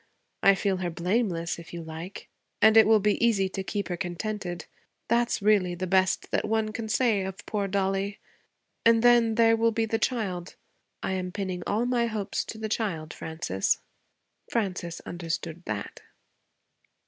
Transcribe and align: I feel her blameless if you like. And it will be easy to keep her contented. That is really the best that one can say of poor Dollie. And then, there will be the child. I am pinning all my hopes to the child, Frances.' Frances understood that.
I 0.41 0.55
feel 0.55 0.77
her 0.77 0.89
blameless 0.89 1.59
if 1.59 1.75
you 1.75 1.83
like. 1.83 2.27
And 2.59 2.75
it 2.75 2.87
will 2.87 2.99
be 2.99 3.23
easy 3.23 3.47
to 3.49 3.63
keep 3.63 3.87
her 3.87 3.97
contented. 3.97 4.65
That 5.09 5.29
is 5.29 5.43
really 5.43 5.75
the 5.75 5.85
best 5.85 6.31
that 6.31 6.45
one 6.47 6.71
can 6.73 6.89
say 6.89 7.21
of 7.23 7.45
poor 7.45 7.67
Dollie. 7.67 8.17
And 8.83 9.03
then, 9.03 9.35
there 9.35 9.55
will 9.55 9.69
be 9.71 9.85
the 9.85 9.99
child. 9.99 10.55
I 11.03 11.11
am 11.11 11.31
pinning 11.31 11.61
all 11.67 11.85
my 11.85 12.07
hopes 12.07 12.43
to 12.45 12.57
the 12.57 12.67
child, 12.67 13.13
Frances.' 13.13 13.77
Frances 14.49 15.01
understood 15.05 15.61
that. 15.65 16.01